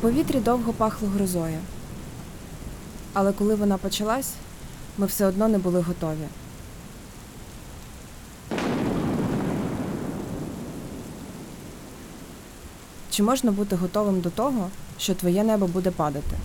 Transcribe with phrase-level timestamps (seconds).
[0.00, 1.58] повітрі довго пахло грозою.
[3.12, 4.32] Але коли вона почалась,
[4.98, 6.28] ми все одно не були готові.
[13.10, 16.36] Чи можна бути готовим до того, що твоє небо буде падати?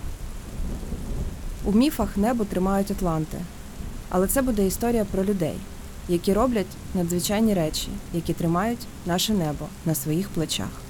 [1.64, 3.38] У міфах небо тримають атланти,
[4.08, 5.56] але це буде історія про людей,
[6.08, 10.83] які роблять надзвичайні речі, які тримають наше небо на своїх плечах.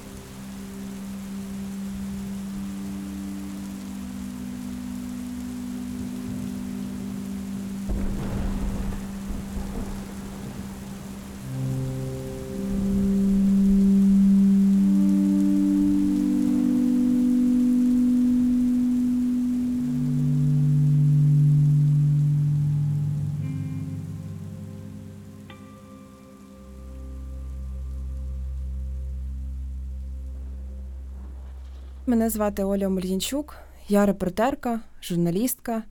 [32.07, 33.55] Мене звати Оля Мельянчук,
[33.87, 35.83] я репортерка, журналістка.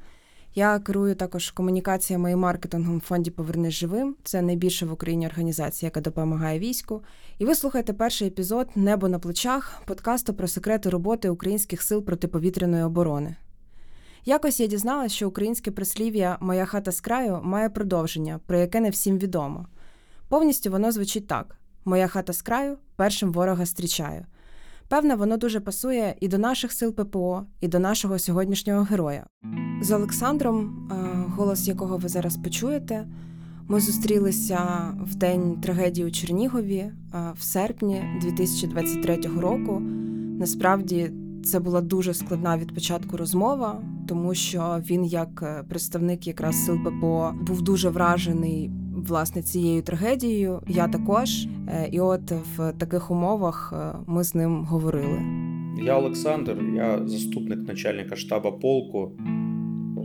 [0.55, 4.17] Я керую також комунікаціями і маркетингом в фонді Повернись живим.
[4.25, 7.03] Це найбільша в Україні організація, яка допомагає війську.
[7.39, 12.83] І ви слухаєте перший епізод Небо на плечах подкасту про секрети роботи українських сил протиповітряної
[12.83, 13.37] оборони.
[14.25, 18.91] Якось я дізналася, що українське прислів'я Моя хата з краю має продовження, про яке не
[18.91, 19.67] всім відомо.
[20.29, 24.27] Повністю воно звучить так: Моя хата з краю першим ворога зустрічаю.
[24.89, 29.27] Певне, воно дуже пасує і до наших сил ППО, і до нашого сьогоднішнього героя.
[29.83, 30.95] З Олександром, е,
[31.37, 33.07] голос якого ви зараз почуєте,
[33.69, 34.61] ми зустрілися
[35.01, 36.93] в день трагедії у Чернігові е,
[37.37, 39.81] в серпні 2023 року.
[40.39, 41.13] Насправді
[41.45, 46.79] це була дуже складна від початку розмова, тому що він, як е, представник якраз сил
[46.85, 48.71] ППО, був дуже вражений
[49.09, 50.61] власне цією трагедією.
[50.69, 51.47] Я також.
[51.69, 55.19] Е, І от в таких умовах е, ми з ним говорили.
[55.83, 59.13] Я Олександр, я заступник начальника штабу полку.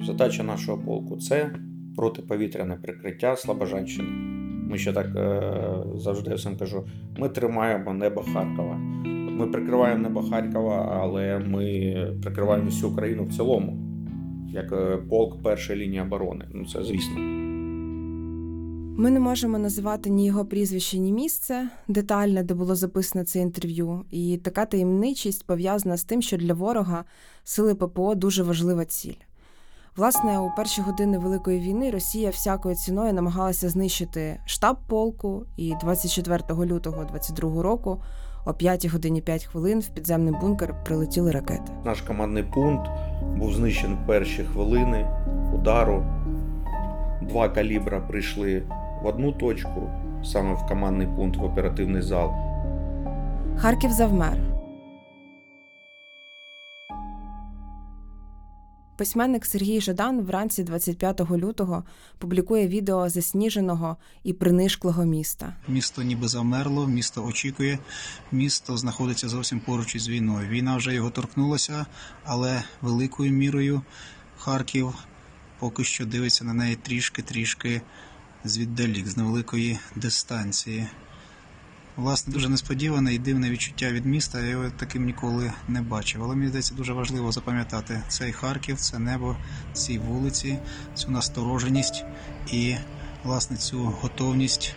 [0.05, 1.55] Задача нашого полку це
[1.95, 4.09] протиповітряне прикриття Слобожанщини.
[4.69, 5.53] Ми ще так е,
[5.95, 6.83] завжди всім кажу:
[7.17, 8.75] ми тримаємо небо Харкова.
[9.39, 11.93] Ми прикриваємо небо Харкова, але ми
[12.23, 13.77] прикриваємо всю Україну в цілому,
[14.49, 14.73] як
[15.09, 16.45] полк першої лінії оборони.
[16.53, 17.38] Ну це звісно.
[18.99, 24.05] Ми не можемо називати ні його прізвище, ні місце детальне, де було записано це інтерв'ю.
[24.11, 27.03] І така таємничість пов'язана з тим, що для ворога
[27.43, 29.13] сили ППО дуже важлива ціль.
[29.95, 36.43] Власне, у перші години Великої війни Росія всякою ціною намагалася знищити штаб полку, і 24
[36.65, 38.03] лютого 22 року
[38.45, 41.71] о 5 годині 5 хвилин в підземний бункер прилетіли ракети.
[41.85, 42.89] Наш командний пункт
[43.37, 45.07] був знищений в перші хвилини
[45.55, 46.05] удару.
[47.21, 48.63] Два калібра прийшли
[49.01, 49.89] в одну точку,
[50.23, 52.31] саме в командний пункт в оперативний зал.
[53.57, 54.37] Харків завмер.
[58.99, 61.83] Письменник Сергій Жадан вранці 25 лютого
[62.17, 65.53] публікує відео засніженого і принишклого міста.
[65.67, 67.79] Місто ніби замерло, місто очікує,
[68.31, 70.47] місто знаходиться зовсім поруч із війною.
[70.47, 71.85] Війна вже його торкнулася,
[72.23, 73.81] але великою мірою
[74.37, 74.93] Харків
[75.59, 77.81] поки що дивиться на неї трішки-трішки
[78.45, 80.87] звіддалік, з невеликої дистанції.
[81.95, 84.39] Власне, дуже несподіване і дивне відчуття від міста.
[84.39, 86.23] Я його таким ніколи не бачив.
[86.23, 89.35] Але мені здається, дуже важливо запам'ятати цей Харків, це небо,
[89.73, 90.59] ці вулиці,
[90.95, 92.05] цю настороженість
[92.51, 92.75] і
[93.23, 94.75] власне цю готовність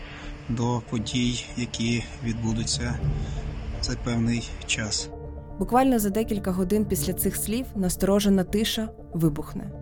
[0.49, 2.99] до подій, які відбудуться
[3.83, 5.09] за певний час.
[5.59, 9.82] Буквально за декілька годин після цих слів насторожена тиша вибухне.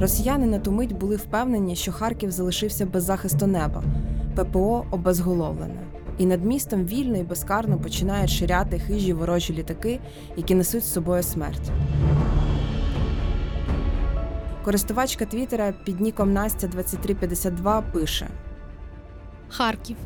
[0.00, 3.82] Росіяни на ту мить були впевнені, що Харків залишився без захисту неба,
[4.36, 5.80] ППО обезголовлене.
[6.18, 10.00] І над містом вільно і безкарно починають ширяти хижі ворожі літаки,
[10.36, 11.70] які несуть з собою смерть.
[14.64, 18.28] Користувачка Твіттера під ніком Настя 2352 пише:
[19.48, 19.96] Харків,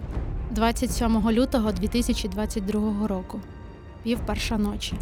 [0.51, 3.41] 27 лютого 2022 року.
[4.03, 4.95] Пів перша ночі.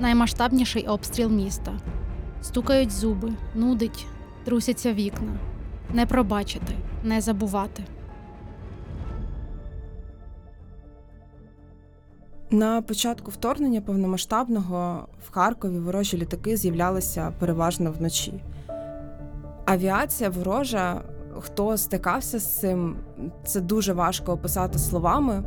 [0.00, 1.72] Наймасштабніший обстріл міста.
[2.42, 4.06] Стукають зуби, нудить,
[4.44, 5.38] трусяться вікна.
[5.94, 7.84] Не пробачити, не забувати.
[12.50, 18.32] На початку вторгнення повномасштабного в Харкові ворожі літаки з'являлися переважно вночі.
[19.64, 21.00] Авіація ворожа,
[21.38, 22.96] хто стикався з цим,
[23.44, 25.42] це дуже важко описати словами.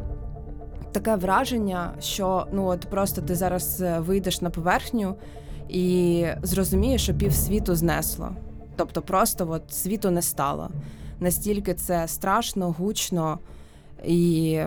[0.92, 5.16] Таке враження, що ну от просто ти зараз е, вийдеш на поверхню
[5.69, 8.30] і зрозумієш, що пів світу знесло.
[8.75, 10.69] Тобто, просто от світу не стало.
[11.19, 13.39] Настільки це страшно, гучно
[14.06, 14.60] І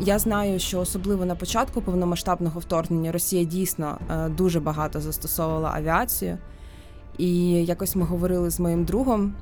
[0.00, 6.38] я знаю, що особливо на початку повномасштабного вторгнення Росія дійсно е, дуже багато застосовувала авіацію.
[7.18, 9.34] І якось ми говорили з моїм другом,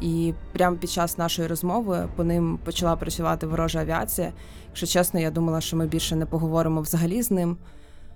[0.00, 4.32] і прямо під час нашої розмови по ним почала працювати ворожа авіація.
[4.66, 7.56] Якщо чесно, я думала, що ми більше не поговоримо взагалі з ним.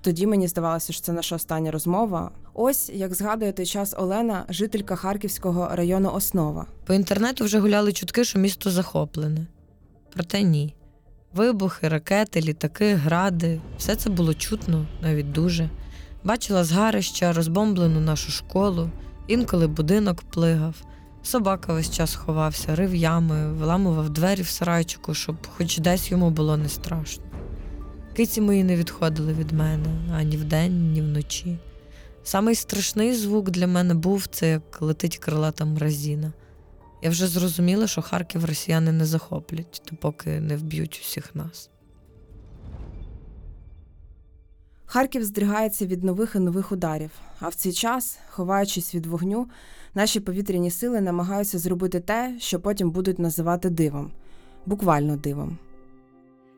[0.03, 2.31] Тоді мені здавалося, що це наша остання розмова.
[2.55, 6.67] Ось як згадує той час Олена, жителька Харківського району Основа.
[6.87, 9.47] По інтернету вже гуляли чутки, що місто захоплене.
[10.15, 10.75] Проте ні.
[11.35, 15.71] Вибухи, ракети, літаки, гради все це було чутно, навіть дуже.
[16.25, 18.91] Бачила згарища, розбомблену нашу школу,
[19.27, 20.75] інколи будинок плигав.
[21.23, 26.57] Собака весь час ховався, рив ями, виламував двері в сарайчику, щоб хоч десь йому було
[26.57, 27.25] не страшно.
[28.17, 31.59] Киці мої не відходили від мене ані вдень, ні вночі.
[32.25, 36.33] Самий страшний звук для мене був це як летить крилата мразіна.
[37.03, 41.71] Я вже зрозуміла, що Харків росіяни не захоплять, допоки не вб'ють усіх нас.
[44.87, 47.11] Харків здригається від нових і нових ударів.
[47.41, 49.49] А в цей час, ховаючись від вогню,
[49.95, 54.11] наші повітряні сили намагаються зробити те, що потім будуть називати дивом,
[54.67, 55.59] буквально дивом.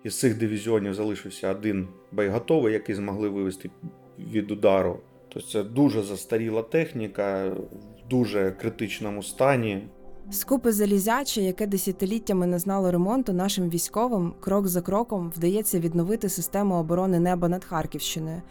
[0.05, 3.71] Із цих дивізіонів залишився один боєготовий, який змогли вивести
[4.19, 5.01] від удару.
[5.29, 9.89] Тобто це дуже застаріла техніка, в дуже критичному стані.
[10.31, 16.75] Скупи залізяче, яке десятиліттями не знало ремонту, нашим військовим крок за кроком вдається відновити систему
[16.75, 18.43] оборони неба над Харківщиною.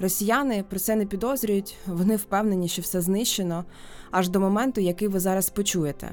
[0.00, 3.64] Росіяни про це не підозрюють, вони впевнені, що все знищено
[4.10, 6.10] аж до моменту, який ви зараз почуєте.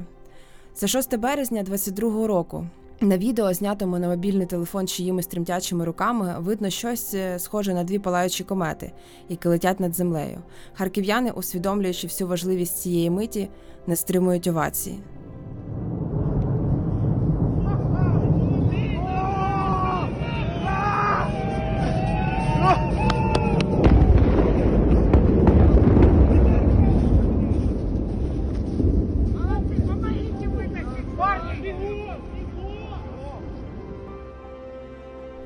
[0.74, 2.68] Це 6 березня 22-го року.
[3.03, 8.00] На відео, знятому на мобільний телефон чиїмись тремтячими руками, видно щось е, схоже на дві
[8.00, 8.92] палаючі комети,
[9.30, 10.42] які летять над землею.
[10.74, 13.50] Харків'яни, усвідомлюючи всю важливість цієї миті,
[13.88, 15.00] не стримують овації.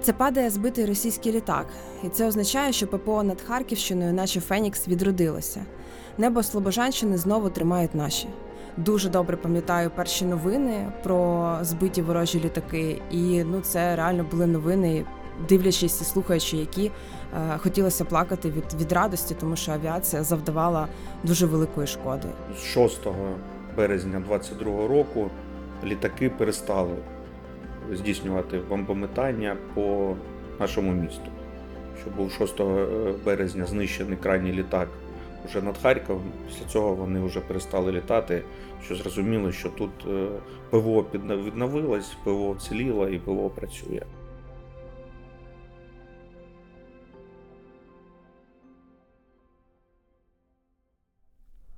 [0.05, 1.67] Це падає збитий російський літак,
[2.03, 5.65] і це означає, що ППО над Харківщиною, наче Фенікс, відродилося.
[6.17, 8.27] Небо Слобожанщини знову тримають наші.
[8.77, 15.05] Дуже добре пам'ятаю перші новини про збиті ворожі літаки, і ну це реально були новини,
[15.49, 16.91] дивлячись і слухаючи, які
[17.33, 20.87] е, хотілося плакати від, від радості, тому що авіація завдавала
[21.23, 22.27] дуже великої шкоди.
[22.57, 22.99] З 6
[23.77, 25.29] березня 22 року
[25.83, 26.95] літаки перестали
[27.93, 30.15] здійснювати бомбометання по
[30.59, 31.31] нашому місту.
[32.01, 32.61] Що був 6
[33.25, 34.89] березня знищений крайній літак
[35.47, 36.31] вже над Харковом.
[36.47, 38.43] Після цього вони вже перестали літати,
[38.85, 40.27] що зрозуміло, що тут е,
[40.69, 41.05] ПВО
[41.45, 44.01] відновилось, ПВО вціліло і ПВО працює.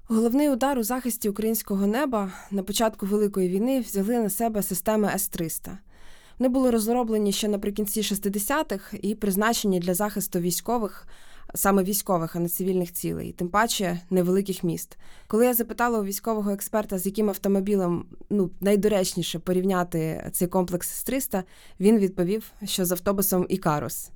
[0.09, 5.77] Головний удар у захисті українського неба на початку Великої війни взяли на себе системи С-300.
[6.39, 11.07] Вони були розроблені ще наприкінці 60-х і призначені для захисту військових,
[11.55, 14.97] саме військових, а не цивільних цілей, тим паче невеликих міст.
[15.27, 21.43] Коли я запитала у військового експерта, з яким автомобілем ну, найдоречніше порівняти цей комплекс С-300,
[21.79, 24.09] він відповів, що з автобусом Ікарус.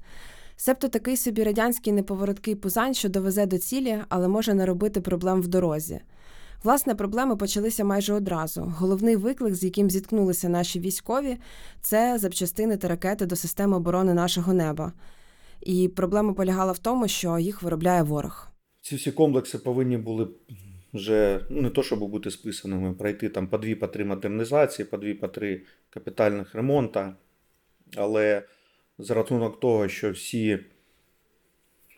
[0.55, 5.48] Себто такий собі радянський неповороткий пузань, що довезе до цілі, але може наробити проблем в
[5.48, 6.01] дорозі.
[6.63, 8.74] Власне, проблеми почалися майже одразу.
[8.77, 11.38] Головний виклик, з яким зіткнулися наші військові,
[11.82, 14.94] це запчастини та ракети до системи оборони нашого неба.
[15.62, 18.48] І проблема полягала в тому, що їх виробляє ворог.
[18.82, 20.27] Ці всі комплекси повинні були
[20.94, 25.13] вже не то, щоб бути списаними, пройти там по дві по три модернізації, по дві
[25.13, 27.15] по три капітальних ремонта.
[27.96, 28.44] Але
[28.98, 30.60] за рахунок того, що всі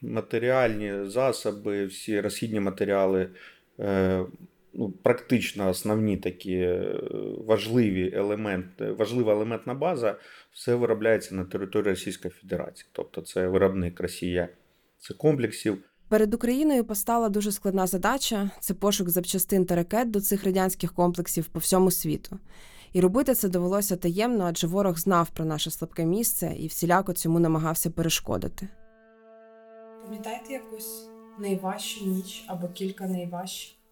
[0.01, 3.29] матеріальні засоби, всі розхідні матеріали,
[3.79, 4.25] е,
[4.73, 6.99] ну, практично основні такі е,
[7.37, 10.15] важливі елементи, важлива елементна база,
[10.51, 12.89] все виробляється на території Російської Федерації.
[12.91, 14.49] Тобто це виробник Росія,
[14.97, 15.77] це комплексів.
[16.09, 21.45] Перед Україною постала дуже складна задача це пошук запчастин та ракет до цих радянських комплексів
[21.45, 22.39] по всьому світу.
[22.93, 27.39] І робити це довелося таємно, адже ворог знав про наше слабке місце і всіляко цьому
[27.39, 28.67] намагався перешкодити.
[30.05, 33.82] Пам'ятаєте якусь найважчу ніч або кілька найважчих?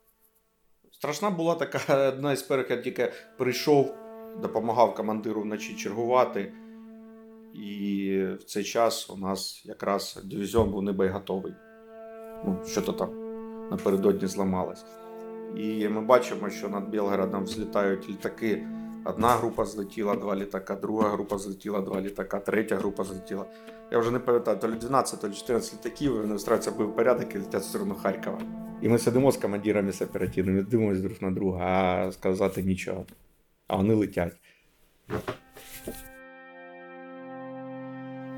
[1.01, 3.95] Страшна була така одна із перших, я тільки прийшов,
[4.41, 6.53] допомагав командиру вночі чергувати.
[7.53, 11.53] І в цей час у нас якраз дивізіон був не боєготовий.
[12.45, 13.09] Ну, що-то там
[13.71, 14.85] напередодні зламалось.
[15.55, 18.67] І ми бачимо, що над Білгородом взлітають літаки
[19.05, 23.45] Одна група злетіла, два літака, друга група злетіла, два літака, третя група злетіла.
[23.91, 27.35] Я вже не пам'ятаю, то ли 12, то ли 14 літаків, вони встраються бив порядок
[27.35, 28.41] і летять в сторону Харкова.
[28.81, 33.05] І ми сидимо з командирами з оперативними, дивимося друг на друга, а сказати нічого.
[33.67, 34.33] А вони летять.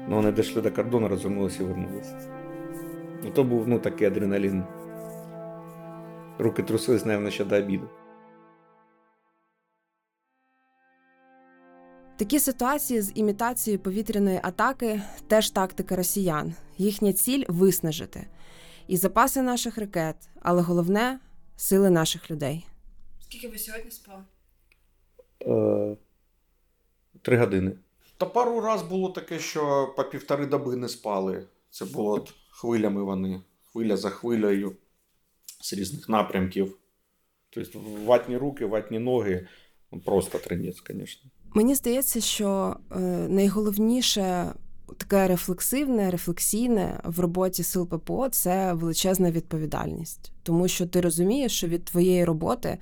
[0.10, 2.32] Ну, вони дійшли до кордону, розвернулися і вернулися.
[3.24, 4.64] Ну, то був ну, такий адреналін.
[6.40, 7.90] Руки трусились, мабуть, ще до обіду.
[12.18, 16.54] Такі ситуації з імітацією повітряної атаки теж тактика росіян.
[16.78, 18.28] Їхня ціль виснажити.
[18.88, 21.20] І запаси наших ракет, але головне
[21.56, 22.66] сили наших людей.
[23.20, 24.24] Скільки ви сьогодні спали?
[25.42, 25.98] Е,
[27.22, 27.72] Три години.
[28.18, 31.48] Та пару раз було таке, що по півтори доби не спали.
[31.70, 33.42] Це було от хвилями вони,
[33.72, 34.76] хвиля за хвилею
[35.62, 36.78] з різних напрямків.
[37.50, 39.48] Тобто ватні руки, ватні ноги.
[39.92, 41.30] Ну, Просто тренець, звісно.
[41.54, 44.54] Мені здається, що е, найголовніше
[44.98, 51.68] таке рефлексивне, рефлексійне в роботі сил ППО це величезна відповідальність, тому що ти розумієш, що
[51.68, 52.78] від твоєї роботи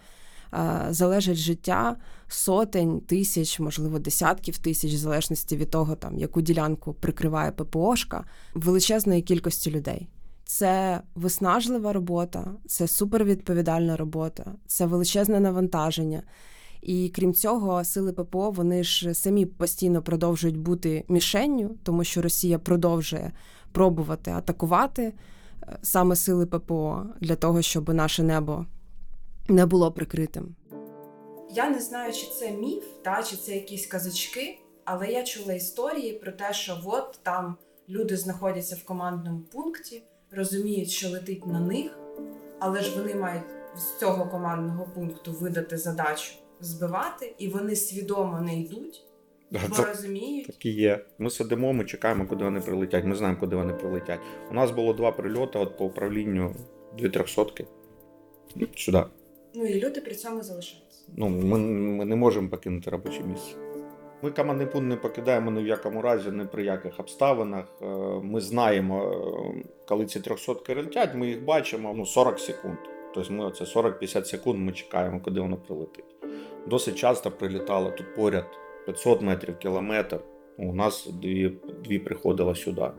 [0.53, 1.97] е, залежить життя
[2.27, 8.23] сотень, тисяч, можливо, десятків тисяч, в залежності від того, там яку ділянку прикриває ППОшка,
[8.53, 10.07] величезної кількості людей.
[10.45, 16.23] Це виснажлива робота, це супервідповідальна робота, це величезне навантаження.
[16.81, 22.59] І крім цього, сили ППО вони ж самі постійно продовжують бути мішенню, тому що Росія
[22.59, 23.31] продовжує
[23.71, 25.13] пробувати атакувати е,
[25.81, 28.65] саме сили ППО для того, щоб наше небо
[29.47, 30.55] не було прикритим.
[31.53, 36.13] Я не знаю, чи це міф, та чи це якісь казачки, але я чула історії
[36.13, 37.55] про те, що от там
[37.89, 42.00] люди знаходяться в командному пункті, розуміють, що летить на них,
[42.59, 43.43] але ж вони мають
[43.77, 49.03] з цього командного пункту видати задачу збивати, і вони свідомо не йдуть,
[49.51, 50.47] бо Це розуміють.
[50.47, 51.05] так і є.
[51.19, 53.05] Ми сидимо, ми чекаємо, куди вони прилетять.
[53.05, 54.19] Ми знаємо, куди вони прилетять.
[54.51, 56.55] У нас було два прильоти от по управлінню
[56.97, 57.65] дві трьохсотки.
[58.55, 59.03] Ну, Сюди.
[59.53, 60.99] Ну і люди при цьому залишаються.
[61.17, 63.55] Ну, ми, ми не можемо покинути робоче місце.
[64.23, 67.65] Ми командний пункт не покидаємо ні в якому разі, ні при яких обставинах.
[67.81, 67.85] Е,
[68.23, 69.11] Ми знаємо,
[69.57, 72.77] е, коли ці трьохсотки летять, ми їх бачимо ну, 40 секунд.
[73.13, 76.05] Тобто ми оце 40-50 секунд ми чекаємо, куди воно прилетить.
[76.67, 78.45] Досить часто прилітало тут поряд
[78.85, 80.19] 500 метрів, кілометр.
[80.57, 82.91] У нас дві, дві приходило сюди.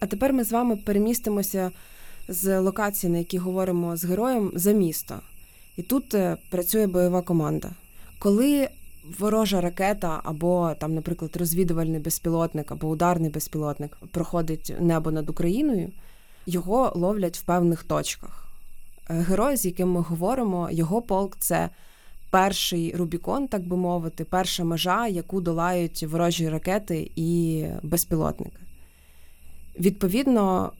[0.00, 1.70] А тепер ми з вами перемістимося
[2.28, 5.20] з локації, на якій говоримо з героєм, за місто.
[5.76, 7.70] І тут е, працює бойова команда.
[8.18, 8.68] Коли
[9.18, 15.92] ворожа ракета або там, наприклад, розвідувальний безпілотник або ударний безпілотник проходить небо над Україною,
[16.46, 18.48] його ловлять в певних точках.
[19.10, 21.70] Е, Герой, з яким ми говоримо, його полк це
[22.30, 28.58] перший Рубікон, так би мовити, перша межа, яку долають ворожі ракети і безпілотники.
[29.80, 30.72] Відповідно,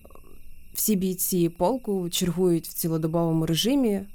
[0.74, 4.06] всі бійці полку чергують в цілодобовому режимі, е,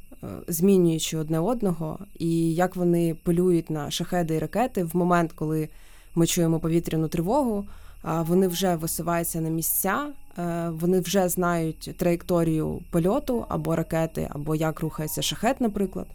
[0.48, 5.70] змінюючи одне одного, і як вони полюють на шахеди і ракети в момент, коли
[6.16, 7.68] ми чуємо повітряну тривогу,
[8.08, 14.80] вони вже висуваються на місця, е, вони вже знають траєкторію польоту або ракети, або як
[14.80, 16.08] рухається шахет, наприклад.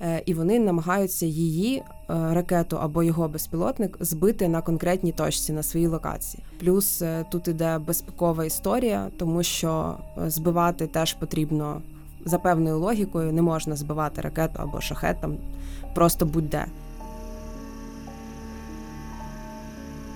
[0.00, 5.62] Е, І вони намагаються її е, ракету або його безпілотник збити на конкретній точці на
[5.62, 6.42] своїй локації.
[6.60, 9.96] Плюс тут іде безпекова історія, тому що
[10.26, 11.82] збивати теж потрібно
[12.24, 13.32] за певною логікою.
[13.32, 15.36] Не можна збивати ракету або шахет там
[15.94, 16.66] просто будь-де.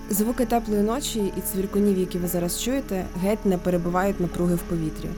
[0.09, 5.09] Звуки теплої ночі і цвіркунів, які ви зараз чуєте, геть не перебивають напруги в повітрі.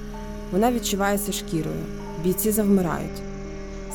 [0.51, 1.81] Вона відчувається шкірою.
[2.23, 3.21] Бійці завмирають.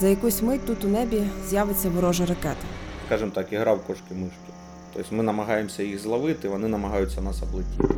[0.01, 2.67] За якусь мить тут у небі з'явиться ворожа ракета.
[3.07, 4.53] Скажімо так, ігра в кошки-мишки.
[4.95, 7.95] Тобто ми намагаємося їх зловити, вони намагаються нас облетіти.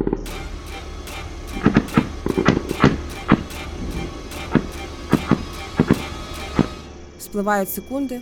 [7.18, 8.20] Спливають секунди.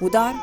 [0.00, 0.34] Удар.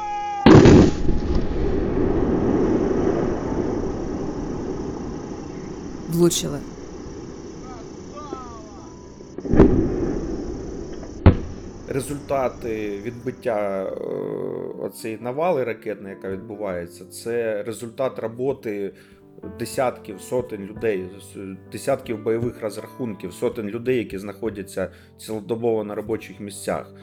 [6.19, 6.59] Влучили.
[11.87, 13.93] Результати відбиття е,
[14.79, 18.93] оцієї навали ракетної, яка відбувається, це результат роботи
[19.59, 21.09] десятків, сотень людей,
[21.71, 26.93] десятків бойових розрахунків, сотень людей, які знаходяться цілодобово на робочих місцях.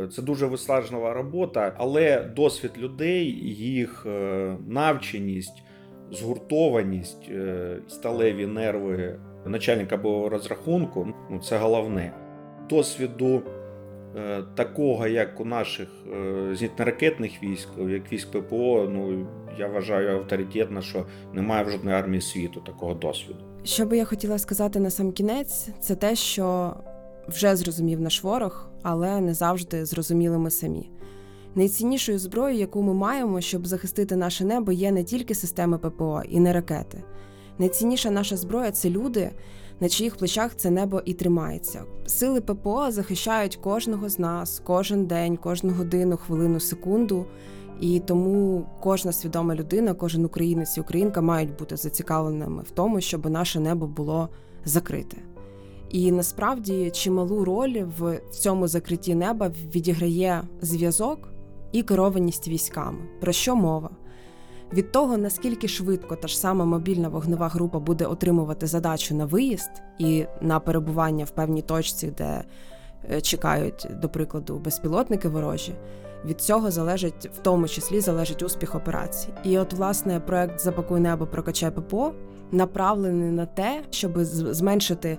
[0.00, 5.62] Е, Це дуже виснажлива робота, але досвід людей, їх е, навченість,
[6.12, 12.12] згуртованість, е, сталеві нерви начальника бойового розрахунку ну, це головне.
[12.70, 13.42] досвіду
[14.16, 16.16] е, такого, як у наших е,
[16.54, 19.26] зенітно-ракетних військ, як військ ППО, ну
[19.58, 23.38] я вважаю авторитетно, що немає в жодної армії світу такого досвіду.
[23.64, 26.76] Що би я хотіла сказати на сам кінець, це те, що
[27.28, 30.90] вже зрозумів наш ворог, але не завжди зрозуміли ми самі.
[31.54, 36.40] Найціннішою зброєю, яку ми маємо, щоб захистити наше небо, є не тільки системи ППО і
[36.40, 37.02] не ракети.
[37.58, 39.30] Найцінніша наша зброя це люди,
[39.80, 41.84] на чиїх плечах це небо і тримається.
[42.06, 47.26] Сили ППО захищають кожного з нас, кожен день, кожну годину, хвилину, секунду.
[47.80, 53.30] І тому кожна свідома людина, кожен українець і українка мають бути зацікавленими в тому, щоб
[53.30, 54.28] наше небо було
[54.64, 55.16] закрите.
[55.90, 61.31] І насправді чималу роль в цьому закритті неба відіграє зв'язок
[61.72, 62.98] і керованість військами.
[63.20, 63.90] Про що мова?
[64.72, 69.70] Від того, наскільки швидко та ж сама мобільна вогнева група буде отримувати задачу на виїзд
[69.98, 72.44] і на перебування в певній точці, де
[73.10, 75.74] е, чекають, до прикладу, безпілотники ворожі,
[76.24, 79.28] від цього залежить, в тому числі залежить успіх операцій.
[79.44, 82.12] І от, власне, проект Запакуй небо прокачай ППО
[82.52, 85.18] направлений на те, щоб зменшити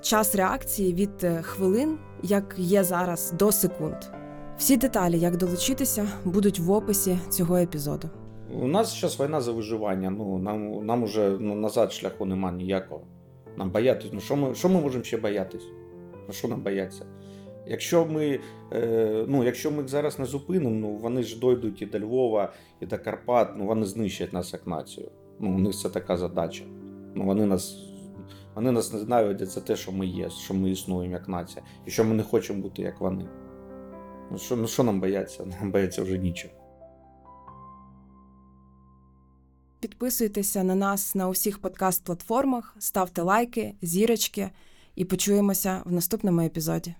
[0.00, 3.96] час реакції від е, хвилин, як є зараз, до секунд.
[4.58, 8.10] Всі деталі, як долучитися, будуть в описі цього епізоду.
[8.60, 10.10] У нас зараз війна за виживання.
[10.10, 13.00] Ну нам, нам уже ну, назад шляху нема ніякого.
[13.56, 14.10] Нам боятись.
[14.12, 15.64] Ну що ми, що ми можемо ще боятись?
[16.26, 17.06] Ну що нам бояться?
[17.66, 18.40] Якщо ми,
[18.72, 22.52] е, ну, якщо ми їх зараз не зупинимо, ну вони ж дойдуть і до Львова,
[22.80, 25.10] і до Карпат, ну вони знищать нас як націю.
[25.40, 26.64] Ну, у них це така задача.
[27.14, 27.76] Ну, вони нас,
[28.54, 31.90] вони нас не знають за те, що ми є, що ми існуємо як нація, і
[31.90, 33.24] що ми не хочемо бути як вони.
[34.30, 35.44] Ну що, ну, що нам бояться?
[35.60, 36.54] Нам бояться вже нічого.
[39.80, 44.50] Підписуйтеся на нас на усіх подкаст-платформах, ставте лайки, зірочки
[44.94, 46.94] і почуємося в наступному епізоді.